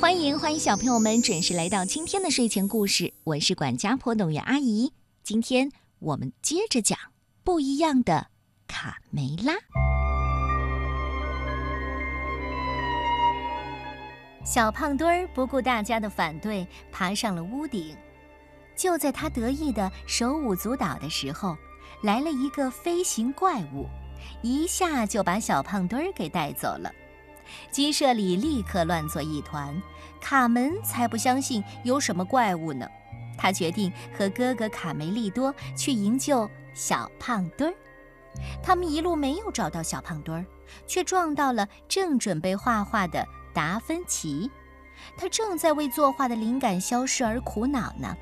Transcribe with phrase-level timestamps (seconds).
[0.00, 4.90] 欢迎欢迎小朋友们准时来到今天的睡前故事，我是管家婆董媛阿姨。
[5.22, 6.98] 今天我们接着讲
[7.44, 8.28] 不一样的
[8.66, 9.52] 卡梅拉。
[14.42, 17.94] 小胖墩儿不顾大家的反对，爬上了屋顶。
[18.74, 21.54] 就在他得意的手舞足蹈的时候，
[22.02, 23.86] 来了一个飞行怪物，
[24.40, 26.90] 一下就把小胖墩儿给带走了。
[27.70, 29.80] 鸡舍里立刻乱作一团，
[30.20, 32.88] 卡门才不相信有什么怪物呢。
[33.38, 37.74] 他决定和哥哥卡梅利多去营救小胖墩儿。
[38.62, 40.44] 他们一路没有找到小胖墩儿，
[40.86, 44.50] 却撞到了正准备画画的达芬奇。
[45.16, 48.16] 他正在为作画的灵感消失而苦恼呢。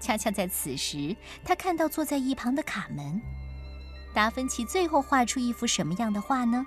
[0.00, 3.20] 恰恰在此时，他看到坐在一旁的卡门。
[4.12, 6.66] 达芬奇最后画出一幅什么样的画呢？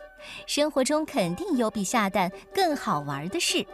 [0.53, 3.65] 生活中肯定有比下蛋更好玩的事。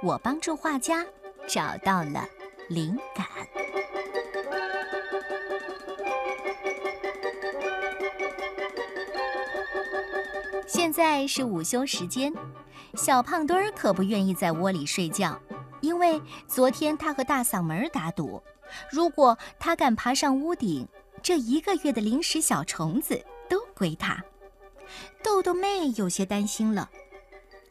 [0.00, 1.04] 我帮助画家
[1.44, 2.24] 找到了
[2.68, 3.26] 灵感。
[10.68, 12.32] 现在是午休时间，
[12.94, 15.36] 小胖墩儿可不愿意在窝里睡觉，
[15.80, 18.40] 因为昨天他和大嗓门打赌，
[18.88, 20.86] 如果他敢爬上屋顶，
[21.20, 24.24] 这一个月的零食小虫子都归他。
[25.22, 26.90] 豆豆妹有些担心了，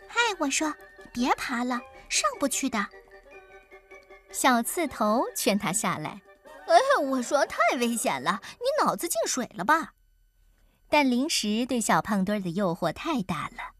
[0.07, 0.73] 嗨，我说
[1.11, 1.79] 别爬了，
[2.09, 2.85] 上不去的。
[4.31, 6.21] 小刺头劝他下来，
[6.67, 9.93] 哎，我说太危险了，你脑子进水了吧？
[10.89, 13.73] 但零食对小胖墩儿的诱惑太大了，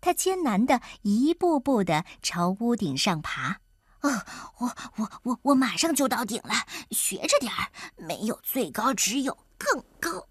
[0.00, 3.58] 他艰难地一步步地朝屋顶上爬。
[4.00, 4.10] 哦，
[4.58, 6.54] 我我我我马上就到顶了，
[6.90, 10.26] 学着点儿，没有最高，只有更高。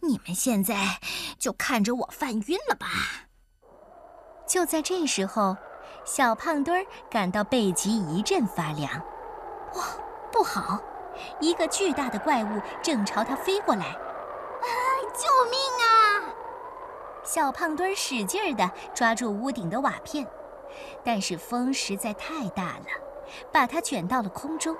[0.00, 0.98] 你们现在
[1.38, 2.86] 就看着我犯晕了吧！
[4.46, 5.56] 就在这时候，
[6.04, 8.90] 小胖墩儿感到背脊一阵发凉。
[9.74, 9.84] 哇，
[10.30, 10.80] 不好！
[11.40, 13.86] 一个巨大的怪物正朝他飞过来！
[13.86, 14.66] 啊，
[15.14, 16.34] 救命啊！
[17.24, 20.26] 小胖墩儿使劲儿地抓住屋顶的瓦片，
[21.02, 22.86] 但是风实在太大了，
[23.50, 24.76] 把它卷到了空中。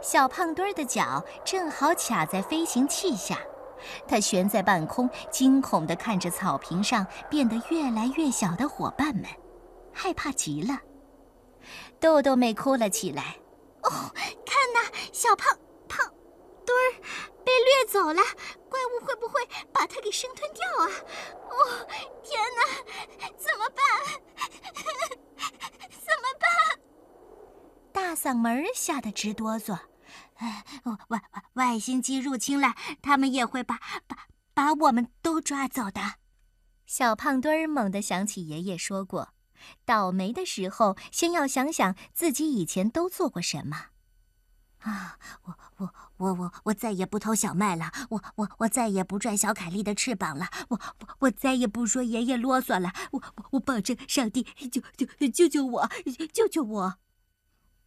[0.00, 3.38] 小胖墩儿的脚正好卡在飞行器下，
[4.06, 9.24] 他悬在半空，惊恐地看着草坪上变得越来越小的伙伴们，
[9.92, 10.78] 害怕极了。
[12.00, 13.36] 豆豆妹哭了起来
[13.82, 13.90] ：“哦，
[14.44, 15.56] 看呐，小胖
[15.88, 16.12] 胖
[16.66, 17.00] 墩儿
[17.44, 18.20] 被掠走了，
[18.68, 19.40] 怪物会不会
[19.72, 20.90] 把它给生吞掉啊？
[21.50, 21.86] 哦，
[22.24, 22.64] 天哪，
[23.36, 23.84] 怎么办？
[25.90, 26.48] 怎么办？”
[27.92, 29.80] 大嗓门吓得直哆嗦，
[30.36, 31.22] 哎，外外
[31.54, 36.00] 外星机入侵了，他们也会把把把我们都抓走的。
[36.86, 39.30] 小胖墩儿猛地想起爷爷说过，
[39.84, 43.86] 倒霉的时候先要想想自己以前都做过什么。
[44.82, 55.90] 啊，我我我我我再也不偷小麦了，我我我再也不拽小凯莉的翅膀了，我我我再也不说爷爷啰嗦了，我我我保证上帝救救救救我，
[56.32, 56.98] 救救我。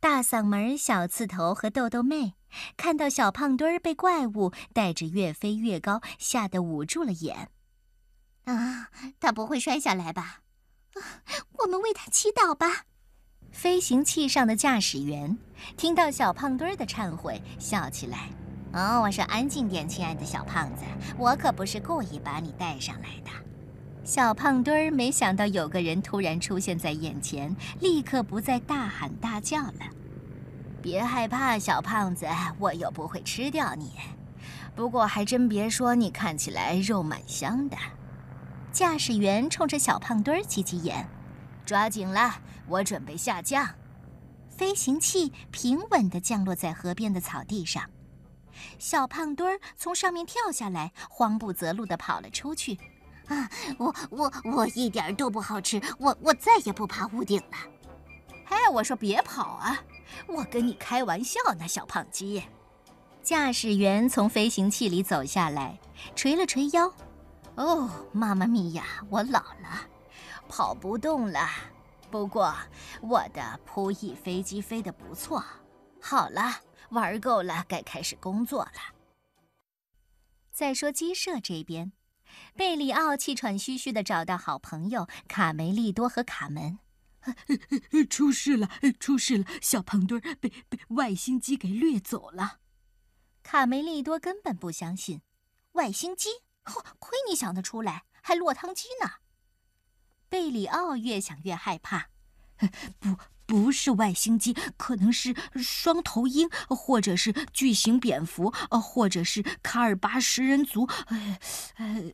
[0.05, 2.35] 大嗓门、小刺头和豆豆妹
[2.77, 7.49] 看到小胖墩儿被怪物带着越飞越高，吓得捂住了眼。
[8.43, 10.41] 啊，他不会摔下来吧？
[10.93, 11.01] 啊，
[11.53, 12.83] 我们为他祈祷吧。
[13.51, 15.35] 飞行器上的驾驶员
[15.75, 18.29] 听到小胖墩儿的忏悔，笑起来。
[18.73, 20.83] 哦，我说安静点，亲爱的小胖子，
[21.17, 23.31] 我可不是故意把你带上来的。
[24.05, 29.79] 小胖墩儿没想到有个人突然出现在眼前，立刻不再大喊大叫了。
[30.79, 32.27] 别害怕，小胖子，
[32.59, 33.93] 我又不会吃掉你。
[34.75, 37.75] 不过还真别说，你看起来肉蛮香的。
[38.71, 41.09] 驾驶员冲着小胖墩儿挤挤眼，
[41.65, 42.35] 抓紧了，
[42.67, 43.67] 我准备下降。
[44.49, 47.89] 飞行器平稳地降落在河边的草地上，
[48.77, 52.77] 小胖墩儿从上面跳下来，慌不择路地跑了出去。
[53.33, 57.57] 啊，我我我一点都不好吃，我我再也不爬屋顶了。
[58.45, 59.77] 哎，我说别跑啊！
[60.27, 62.43] 我跟你开玩笑呢，小胖鸡。
[63.23, 65.79] 驾驶员从飞行器里走下来，
[66.15, 66.93] 捶了捶腰。
[67.55, 69.87] 哦，妈妈咪呀，我老了，
[70.47, 71.49] 跑不动了。
[72.11, 72.53] 不过
[73.01, 75.43] 我的扑翼飞机飞得不错。
[75.99, 76.53] 好了，
[76.89, 78.93] 玩够了，该开始工作了。
[80.51, 81.91] 再说鸡舍这边，
[82.55, 86.79] 贝里奥气喘吁吁地找到好朋友卡梅利多和卡门。
[88.09, 88.69] 出事了！
[88.99, 89.45] 出事了！
[89.61, 92.59] 小胖墩被被外星机给掠走了。
[93.41, 95.21] 卡梅利多根本不相信，
[95.71, 96.29] 外星机？
[96.99, 99.13] 亏你想得出来，还落汤鸡呢！
[100.29, 102.09] 贝里奥越想越害怕，
[102.99, 110.87] 不，不是外星机，可能是双头鹰，或者是巨型蝙蝠，或者是卡尔巴食人族。
[111.07, 111.39] 呃
[111.75, 112.11] 呃，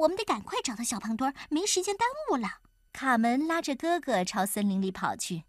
[0.00, 2.60] 我们得赶快找到小胖墩，没时间耽误了。
[2.92, 5.44] 卡门拉着哥哥朝森林里跑去，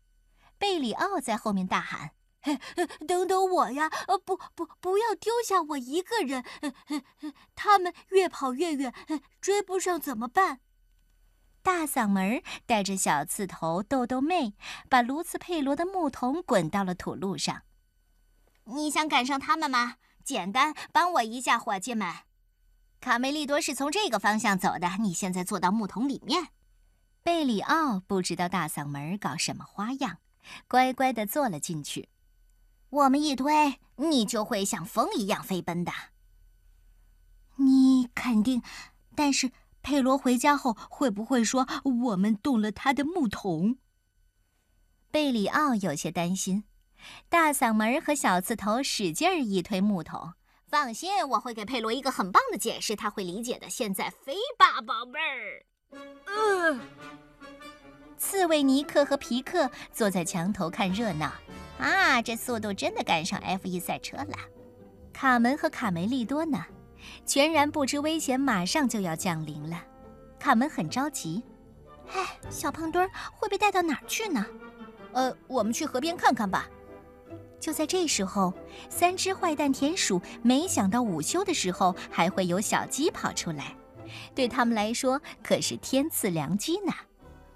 [0.58, 2.12] 贝里奥在后面大喊
[3.08, 3.90] ：“等等我呀！
[4.08, 6.44] 呃不不，不要丢下我一个人！
[7.56, 8.94] 他们越跑越远，
[9.40, 10.60] 追不上怎么办？”
[11.64, 14.56] 大嗓门带着小刺头豆豆妹，
[14.90, 17.62] 把卢茨佩罗的木桶滚到了土路上。
[18.66, 19.96] 你想赶上他们吗？
[20.26, 22.08] 简单，帮我一下，伙计们。
[23.02, 26.50] 卡梅利多是从这个方向走的，你现在坐到木桶里面。
[27.24, 30.20] 贝里奥不知道大嗓门搞什么花样，
[30.68, 32.10] 乖乖地坐了进去。
[32.92, 35.92] 我们一推，你就会像风一样飞奔的。
[37.56, 38.62] 你肯定？
[39.16, 39.52] 但是
[39.82, 41.68] 佩罗回家后会不会说
[42.04, 43.78] 我们动了他的木桶？
[45.10, 46.66] 贝里奥有些担心。
[47.30, 50.34] 大嗓门和小刺头使劲儿一推木桶。
[50.72, 53.70] 放心，我会给佩罗一个很棒的解释，他会理解的。
[53.70, 55.66] 现在飞吧，宝贝儿。
[56.26, 56.80] 呃，
[58.18, 61.30] 刺猬尼克和皮克坐在墙头看热闹。
[61.78, 64.38] 啊，这速度真的赶上 F1 赛车了。
[65.12, 66.66] 卡门和卡梅利多呢，
[67.26, 69.84] 全然不知危险马上就要降临了。
[70.40, 71.44] 卡门很着急。
[72.14, 74.46] 哎，小胖墩儿会被带到哪儿去呢？
[75.12, 76.70] 呃，我们去河边看看吧。
[77.62, 78.52] 就在这时候，
[78.90, 83.74] 三只坏蛋田鼠没想到午休的时候还会有小鸡跑出来。
[84.36, 86.92] 对他们来说可是天赐良机呢。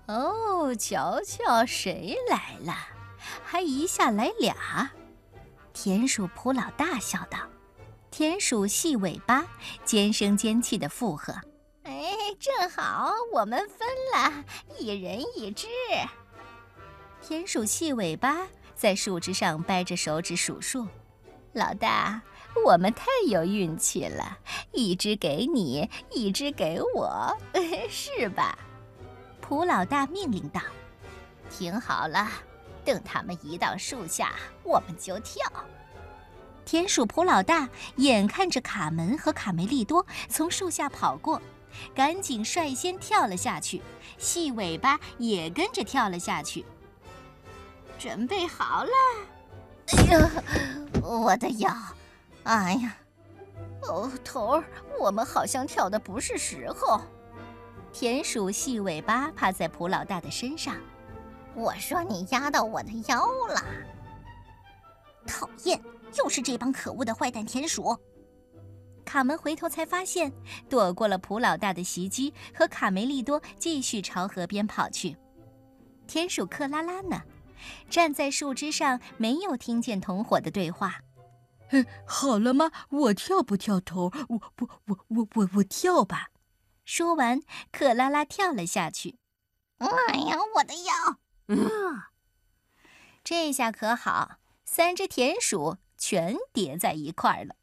[0.08, 2.74] 哦，瞧瞧谁来了，
[3.44, 4.92] 还一下来俩。
[5.74, 7.40] 田鼠普老大笑道。
[8.12, 9.46] 田鼠细尾巴
[9.84, 11.34] 尖声尖气的附和
[11.84, 14.46] ：“哎，正好我们分了
[14.80, 15.68] 一人一只。”
[17.22, 20.88] 田鼠细尾巴在树枝上掰着手指数数
[21.54, 22.22] ：“老大。”
[22.66, 24.38] 我们太有运气了，
[24.72, 27.38] 一只给你，一只给我，
[27.92, 28.58] 是吧？
[29.42, 30.62] 普老大命令道
[31.52, 32.32] ：“听好了，
[32.86, 34.32] 等他们一到树下，
[34.64, 35.46] 我们就跳。”
[36.64, 37.68] 田鼠普老大
[37.98, 41.42] 眼看着卡门和卡梅利多从树下跑过，
[41.94, 43.82] 赶紧率先跳了下去，
[44.18, 46.66] 细尾巴也跟着跳了下去。
[47.98, 48.92] 准备好了！
[49.88, 50.32] 哎呀，
[51.02, 51.72] 我的腰！
[52.44, 52.98] 哎呀，
[53.84, 54.64] 哦，头儿，
[55.00, 57.02] 我们好像跳的不是时候。
[57.94, 60.76] 田鼠细尾巴趴在普老大的身上。
[61.54, 63.64] 我说你压到我的腰了。
[65.26, 65.82] 讨厌，
[66.18, 67.98] 又是这帮可恶的坏蛋田鼠。
[69.06, 70.34] 卡门回头才发现，
[70.68, 75.16] 躲过了普老大的袭击，和卡梅利多继续朝河边跑去。
[76.06, 77.22] 田鼠克拉拉呢，
[77.90, 81.02] 站在树枝上，没有听见同伙的对话。
[82.06, 82.72] 好了吗？
[82.90, 84.12] 我跳不跳头？
[84.30, 86.30] 我不，我我我我跳吧。
[86.86, 89.18] 说完，克拉拉跳了下去。
[89.80, 89.88] 哎
[90.28, 91.20] 呀，我的腰！
[91.48, 91.70] 嗯，
[93.24, 97.56] 这下可好，三只田鼠全叠在一块儿了。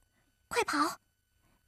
[0.49, 0.99] 快跑！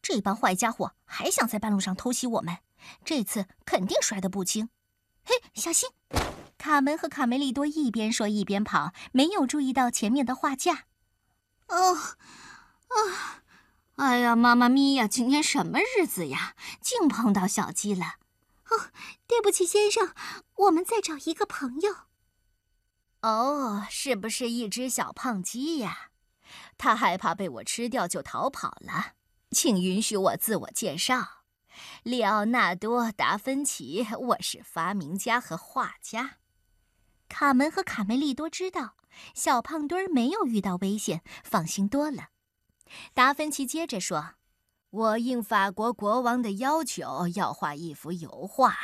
[0.02, 2.59] 这帮坏家伙还想在半路上偷袭我们，
[3.04, 4.69] 这次肯定摔得不轻。
[5.25, 5.88] 嘿，小心！
[6.56, 10.84] 卡门和卡梅利多一边说一边跑，没有注意到前面的画架。
[11.68, 11.94] 哦，
[12.88, 13.42] 啊，
[13.96, 16.54] 哎呀，妈妈咪呀，今天什么日子呀？
[16.80, 18.16] 竟碰到小鸡了。
[18.70, 18.90] 哦，
[19.26, 20.14] 对不起，先生，
[20.56, 21.94] 我们在找一个朋友。
[23.20, 26.11] 哦，是不是一只小胖鸡呀？
[26.76, 29.12] 它害怕被我吃掉，就逃跑了。
[29.50, 31.44] 请允许我自我介绍，
[32.02, 36.38] 利奥纳多·达芬奇，我是发明家和画家。
[37.37, 38.95] 卡门和卡梅利多知道。
[39.35, 42.29] 小胖墩儿没有遇到危险，放心多了。
[43.12, 44.35] 达芬奇接着说
[44.91, 48.76] ：“我应法国国王的要求，要画一幅油画，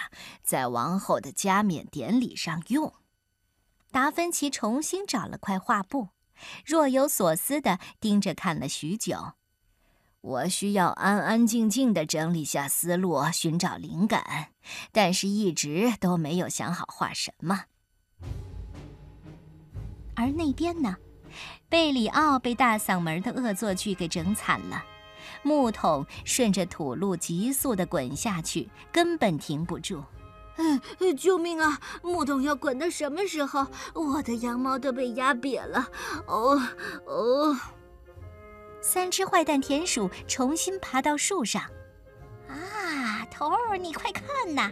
[0.42, 2.92] 在王后的加冕典礼上用。”
[3.92, 6.08] 达芬奇重新找了块画布，
[6.66, 9.34] 若有所思地盯着看了许久。
[10.22, 14.48] 我需要安安静静地整理下思路，寻找灵感，
[14.90, 17.66] 但是一直都没有想好画什么。
[20.20, 20.94] 而那边呢，
[21.70, 24.84] 贝里奥被大嗓门的恶作剧给整惨了，
[25.42, 30.04] 木桶顺着土路急速地滚下去，根本停不住。
[30.58, 30.78] 嗯，
[31.16, 31.80] 救命啊！
[32.02, 33.66] 木桶要滚到什么时候？
[33.94, 35.88] 我的羊毛都被压瘪了。
[36.26, 36.60] 哦
[37.06, 37.56] 哦！
[38.82, 41.62] 三只坏蛋田鼠重新爬到树上。
[42.46, 44.70] 啊，头儿，你快看呐，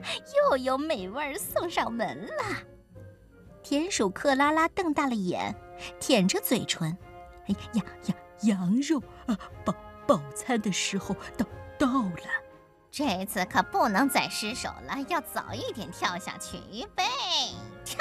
[0.51, 2.78] 又有美味送上门了。
[3.69, 5.55] 田鼠克拉拉瞪大了眼，
[6.01, 6.97] 舔着嘴唇
[7.49, 9.75] ：“哎呀呀，羊肉啊，饱
[10.07, 11.45] 饱餐的时候到
[11.79, 12.23] 到了。
[12.91, 16.57] 这次可不能再失手了，要早一点跳下去。
[16.73, 17.05] 预备，
[17.85, 17.99] 跳！”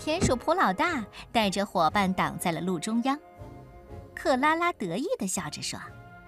[0.00, 3.20] 田鼠普老大带着伙伴挡在了路中央。
[4.14, 5.78] 克拉拉得意地笑着说：“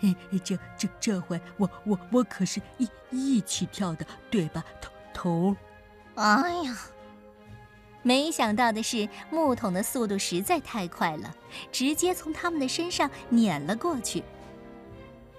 [0.00, 5.56] 嘿，这这这回我我我可是一一起跳的，对吧，头头？”
[6.16, 6.76] 哎呀！
[8.02, 11.34] 没想到的是，木桶的速度实在太快了，
[11.70, 14.24] 直接从他们的身上碾了过去。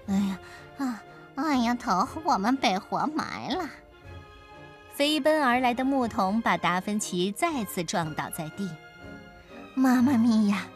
[0.06, 0.38] 哎呀，
[0.78, 1.02] 啊，
[1.34, 3.68] 哎呀，头，我们被活埋了！
[4.94, 8.70] 飞奔而来的木桶把达芬奇再次撞倒在地。
[9.74, 10.66] 妈妈咪呀，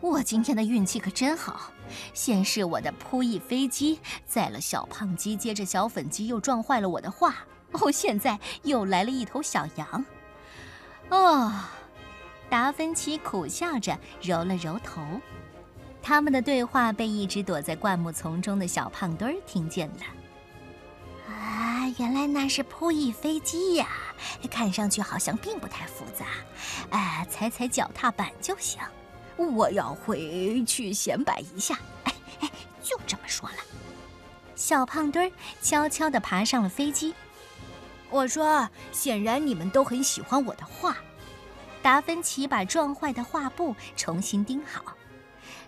[0.00, 1.72] 我今天的运气可真好！
[2.14, 7.34] 先是我的扑翼飞机载了小胖鸡，接着小粉鸡又撞坏了我的画，
[7.72, 10.04] 哦，现在又来了一头小羊。
[11.10, 11.52] 哦，
[12.48, 15.02] 达芬奇苦笑着揉了揉头。
[16.02, 21.32] 他们的对话被一直躲在灌木丛中的小胖墩儿听见了。
[21.32, 23.88] 啊，原来那是扑翼飞机呀！
[24.50, 26.26] 看上去好像并不太复杂，
[26.90, 28.80] 哎，踩踩脚踏板就行。
[29.36, 31.78] 我要回去显摆一下。
[32.04, 32.50] 哎哎，
[32.82, 33.56] 就这么说了。
[34.54, 37.14] 小胖墩儿悄悄地爬上了飞机。
[38.14, 40.96] 我说，显然你们都很喜欢我的画。
[41.82, 44.94] 达芬奇把撞坏的画布重新钉好，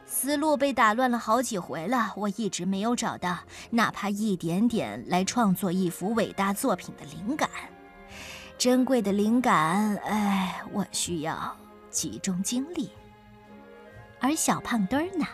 [0.06, 2.12] 思路被打乱了好几回了。
[2.14, 3.36] 我一直没有找到
[3.70, 7.50] 哪怕一点点来创作一幅伟大作品的灵感。
[8.56, 11.52] 珍贵的灵感，哎，我需要
[11.90, 12.92] 集中精力。
[14.20, 15.26] 而小胖墩儿呢，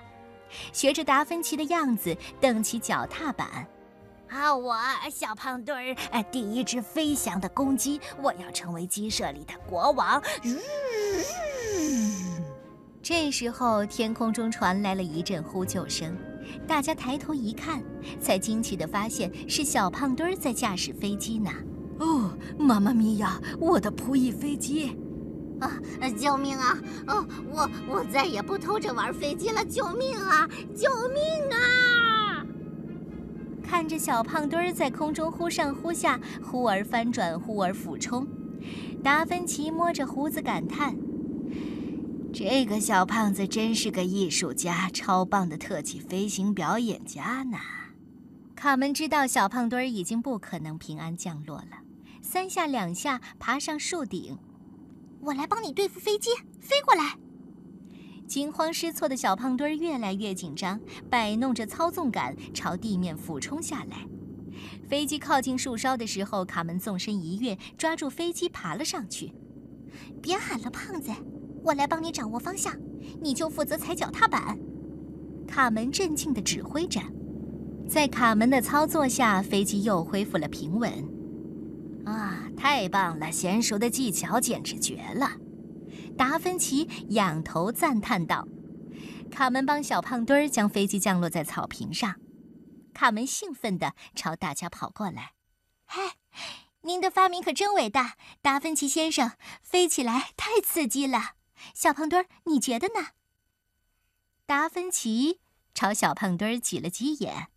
[0.73, 3.69] 学着达芬奇的样子蹬起脚踏板。
[4.33, 4.75] 啊，我
[5.11, 10.23] 小胖墩儿，呃，第一只飞翔的公鸡，我要成为鸡舍里的国王。
[10.43, 10.59] 嗯
[13.03, 16.17] 这时候，天空中传来了一阵呼救声，
[16.67, 17.83] 大家抬头一看，
[18.21, 21.51] 才惊奇地发现是小胖墩儿在驾驶飞机呢。
[21.99, 24.97] 哦，妈妈咪呀，我的扑翼飞机！
[25.61, 25.79] 啊，
[26.19, 26.79] 救命啊！
[27.07, 29.65] 哦，我我再也不偷着玩飞机了！
[29.65, 30.49] 救命啊！
[30.75, 31.59] 救命啊！
[33.83, 38.25] 看着小胖墩儿在空中忽上忽下，忽而翻转，忽而俯冲，
[39.03, 40.97] 达芬奇摸着胡子感叹
[42.33, 47.59] ：“这个小胖子真是个艺术家，超棒的特技飞行表演家呢。”
[48.55, 51.79] 卡门知道小胖墩儿已经不可能平安降落了，
[52.23, 54.39] 三下两下爬上树顶
[55.23, 57.17] ：“我来帮你对付飞机，飞过来。”
[58.33, 64.07] 惊慌失措的小胖墩儿越来越紧张，摆弄着操纵杆朝地面俯冲下来。
[64.89, 69.35] 飞机靠近树梢的时候，卡门纵身一跃，抓住飞机爬了上去。
[70.23, 71.11] 别喊了，胖子，
[71.62, 72.75] 我来帮你掌握方向，
[73.21, 74.59] 你就负责踩脚踏板。
[75.47, 77.03] 卡门镇静地指挥着，
[77.87, 80.91] 在卡门的操作下，飞机又恢复了平稳。
[82.07, 83.27] 啊，太棒了！
[83.27, 85.31] 娴熟的技巧简直绝了。
[86.16, 88.47] 达芬奇仰头赞叹道
[89.31, 92.21] ：“卡门帮小胖墩儿将飞机降落在草坪上。”
[92.95, 95.33] 卡门兴奋地朝大家跑过来
[95.85, 96.16] ：“嗨，
[96.83, 99.33] 您的发明可真伟大，达芬奇先生！
[99.62, 101.37] 飞起来太刺激了。
[101.75, 103.09] 小胖墩儿，你觉得呢？”
[104.47, 105.40] 达芬奇
[105.73, 107.49] 朝小胖墩儿挤了挤眼。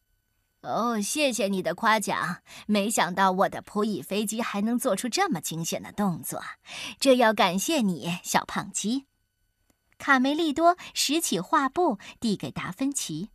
[0.65, 2.41] 哦，谢谢你的夸奖！
[2.65, 6.43] 没想到我的扑翼飞机还能做出这么惊险的动作，
[7.00, 9.05] 这要感谢你，小胖鸡。
[9.98, 13.29] 卡梅利多拾起画布递给达芬奇：“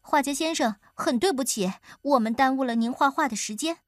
[0.00, 3.78] 画家先生，很对不起，我们耽误了您画画的时间。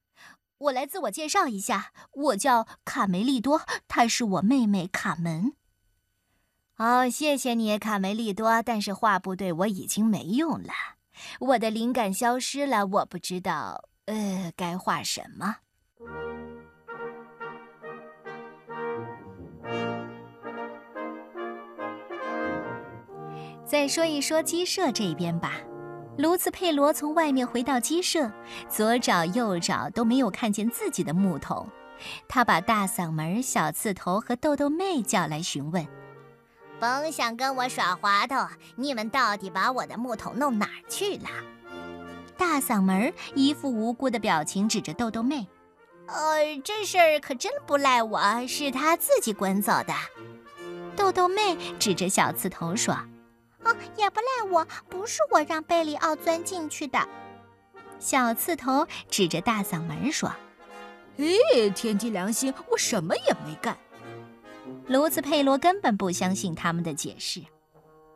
[0.59, 5.55] 我来自我介绍一下，我叫卡梅利多，她是我妹妹卡门。”
[6.77, 10.96] 哦，谢谢你，卡梅利多，但是画布对我已经没用了。
[11.41, 15.57] 我的灵感消失了，我不知道，呃，该画什么。
[23.65, 25.55] 再说一说鸡舍这边吧。
[26.19, 28.31] 卢茨佩罗从外面回到鸡舍，
[28.71, 31.69] 左找右找都没有看见自己的木桶。
[32.29, 35.87] 他把大嗓门、小刺头和豆豆妹叫来询问
[36.79, 38.37] ：“甭想跟我耍滑头！
[38.75, 41.29] 你们到底把我的木桶弄哪儿去了？
[42.37, 45.47] 大嗓门一副无辜的表情，指着豆豆妹
[46.07, 49.95] ：“呃，这事儿可真不赖我，是他自己滚走的。”
[50.95, 52.95] 豆豆妹指着小刺头说
[53.65, 57.09] ：“哦，也不赖我，不是我让贝里奥钻进去的。”
[57.99, 60.31] 小刺头指着大嗓门说
[61.17, 63.75] ：“哎，天地良心，我什么也没干。”
[64.89, 67.43] 卢茨佩罗根本不相信他们的解释。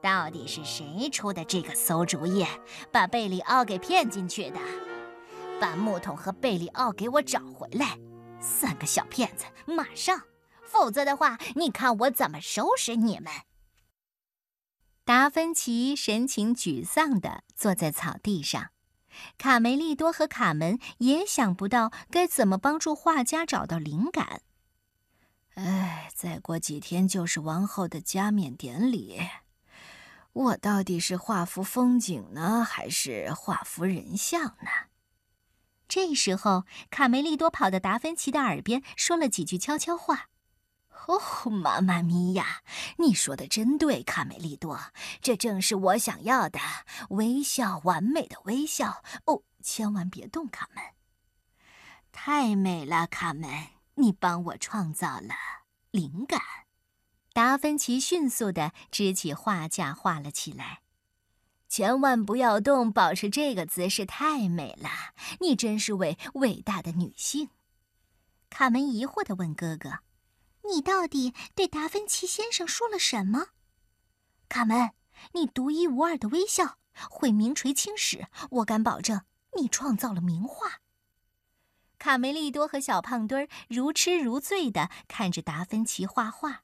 [0.03, 2.47] 到底是谁出的这个馊主意，
[2.91, 4.59] 把贝里奥给骗进去的？
[5.61, 7.99] 把木桶和贝里奥给我找回来！
[8.41, 10.23] 三个小骗子，马上！
[10.65, 13.31] 否则的话，你看我怎么收拾你们！
[15.05, 18.71] 达芬奇神情沮丧地坐在草地上，
[19.37, 24.41] 卡梅利多和卡门也想不到该怎么帮助画家找到灵感。
[25.55, 29.21] 哎，再过几天就是王后的加冕典礼，
[30.33, 34.89] 我到底是画幅风景呢，还是画幅人像呢？
[35.89, 40.29] 这时候，卡梅利多跑到达芬奇的耳边说了几句悄悄话。
[41.09, 42.63] 哦，妈妈咪呀，
[42.99, 44.81] 你说的真对，卡梅利多，
[45.21, 46.61] 这正是我想要的
[47.09, 49.03] 微笑，完美的微笑。
[49.25, 50.85] 哦，千万别动，卡门。
[52.13, 53.51] 太美了，卡门，
[54.01, 55.35] 你帮我创造了
[55.91, 56.41] 灵感。
[57.33, 60.81] 达芬奇迅速地支起画架，画了起来。
[61.69, 64.89] 千万不要动，保持这个姿势，太美了。
[65.41, 67.51] 你真是位伟大的女性。
[68.49, 70.01] 卡门疑惑地问哥哥。
[70.69, 73.49] 你到底对达芬奇先生说了什么？
[74.49, 74.91] 卡门，
[75.33, 76.79] 你独一无二的微笑
[77.09, 79.23] 会名垂青史，我敢保证，
[79.57, 80.81] 你创造了名画。
[82.01, 86.63] 卡梅利多和小胖墩儿如痴如醉地看着达芬奇画画，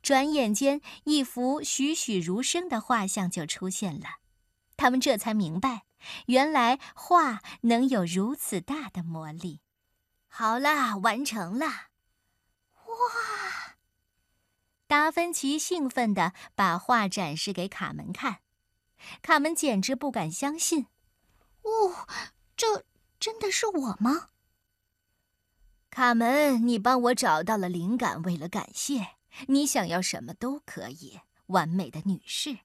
[0.00, 4.20] 转眼间，一幅栩栩如生的画像就出现了。
[4.76, 5.86] 他们这才明白，
[6.26, 9.60] 原来画能有如此大的魔力。
[10.28, 11.66] 好了，完成了。
[12.86, 13.74] 哇！
[14.86, 18.38] 达芬奇兴奋地把画展示给卡门看，
[19.20, 20.86] 卡门简直不敢相信
[21.62, 22.06] ：“哦，
[22.56, 22.84] 这
[23.18, 24.28] 真的是我吗？”
[25.90, 29.16] 卡门，你帮我找到了灵感，为了感谢
[29.48, 31.20] 你，想要什么都可以。
[31.46, 32.58] 完美的女士，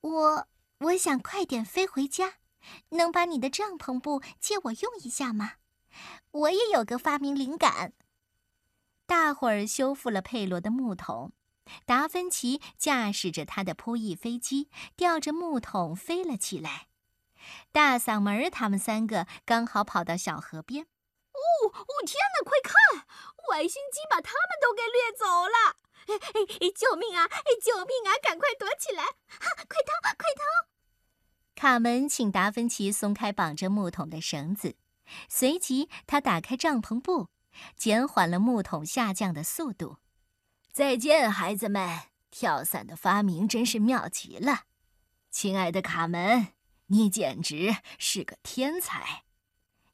[0.00, 2.36] 我我想快点飞回家，
[2.90, 5.56] 能把你的帐篷布借我用一下吗？
[6.30, 7.92] 我也有个发明灵感。
[9.04, 11.32] 大伙儿修复了佩罗的木桶，
[11.84, 16.86] 达芬奇驾驶着他的扑翼飞机，吊着木桶飞了起来。
[17.72, 20.86] 大嗓门他们三个刚好跑到小河边。
[21.50, 22.44] 哦哦，天哪！
[22.44, 23.06] 快看，
[23.50, 25.76] 外星机把他们都给掠走了！
[26.06, 26.14] 哎
[26.60, 27.28] 哎，救命啊！
[27.62, 28.14] 救命啊！
[28.22, 29.04] 赶快躲起来！
[29.04, 30.00] 哈快逃！
[30.16, 30.68] 快逃！
[31.54, 34.76] 卡门请达芬奇松开绑着木桶的绳子，
[35.28, 37.28] 随即他打开帐篷布。
[37.76, 39.98] 减缓了木桶下降的速度。
[40.72, 42.02] 再见，孩子们！
[42.30, 44.66] 跳伞的发明真是妙极了。
[45.30, 46.54] 亲爱的卡门，
[46.86, 49.24] 你简直是个天才。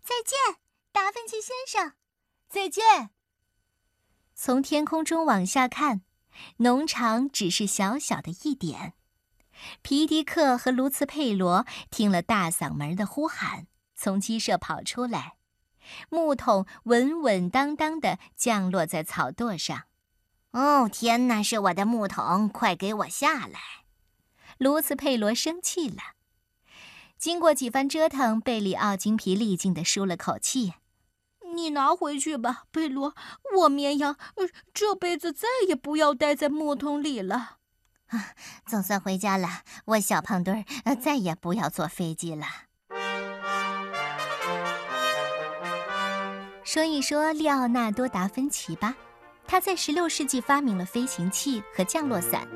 [0.03, 0.59] 再见，
[0.97, 1.93] 达芬奇先生。
[2.49, 3.11] 再见。
[4.35, 6.01] 从天空中往下看，
[6.57, 8.95] 农场只是小小的一点。
[9.83, 15.37] 皮迪克和卢茨佩罗听了大嗓门的呼喊，从鸡舍跑出来。
[16.09, 19.83] 木桶稳稳当当地降落在草垛上。
[20.53, 21.43] 哦，天哪！
[21.43, 23.61] 是我的木桶，快给我下来！
[24.57, 26.15] 卢茨佩罗生气了。
[27.19, 30.73] 经过几番折腾，贝里奥精疲力尽地舒了口气
[31.57, 33.15] ：“你拿回去吧，贝罗。
[33.57, 34.17] 我绵羊
[34.75, 37.57] 这辈子再也不要待在木桶里了。
[38.09, 38.35] 啊，
[38.67, 39.63] 总算回家了。
[39.87, 42.47] 我小胖墩儿再也不要坐飞机了。”
[46.63, 48.97] 说一说利奥纳多·达芬奇吧，
[49.47, 52.47] 他在16世纪发明了飞行器和降落伞。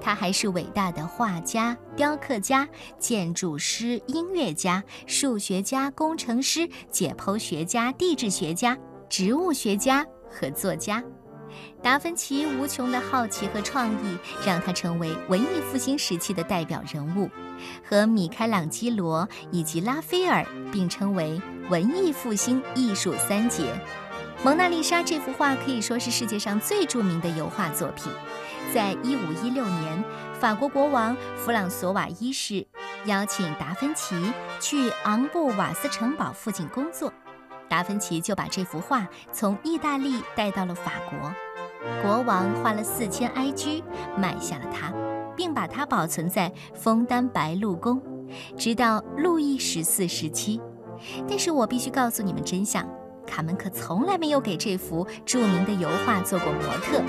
[0.00, 2.68] 他还是伟大的画家、雕刻家、
[2.98, 8.76] 建筑师、音乐家、数学家、工程师、解剖学家、地质学家、
[9.08, 11.02] 植物学家和作家。
[11.82, 17.30] 达芬奇无穷的好奇和创意让他成为文艺复兴时期的代表人物，
[17.84, 21.40] 和米开朗基罗以及拉斐尔并称为。
[21.70, 23.62] 文艺复兴艺术三杰，
[24.44, 28.10] 《蒙娜丽莎》这幅画可以说是世界上最著名的油画作品。
[28.74, 30.04] 在一五一六年，
[30.40, 32.66] 法国国王弗朗索瓦一世
[33.04, 34.16] 邀请达芬奇
[34.60, 37.12] 去昂布瓦斯城堡附近工作，
[37.68, 41.32] 达芬奇就把这幅画从意大利带到了法国。
[42.02, 43.80] 国王花了四千埃居
[44.16, 44.92] 买下了它，
[45.36, 48.02] 并把它保存在枫丹白露宫，
[48.58, 50.60] 直到路易十四时期。
[51.28, 52.88] 但是我必须告诉你们真相，
[53.26, 57.02] 卡门可从来没有给这幅著名的油画做过模特。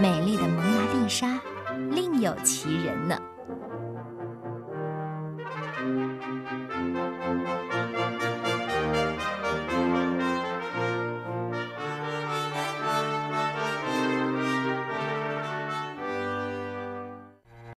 [0.00, 1.40] 美丽的蒙娜丽莎
[1.90, 3.18] 另有其人呢。